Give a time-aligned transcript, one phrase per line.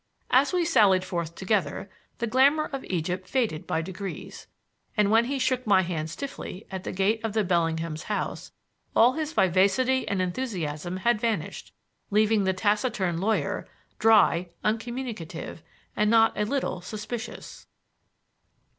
[0.31, 4.47] As we sallied forth together the glamour of Egypt faded by degrees,
[4.97, 8.51] and when he shook my hand stiffly at the gate of the Bellinghams' house,
[8.95, 11.71] all his vivacity and enthusiasm had vanished,
[12.09, 13.67] leaving the taciturn lawyer,
[13.99, 15.61] dry, uncommunicative,
[15.95, 17.67] and not a little suspicious.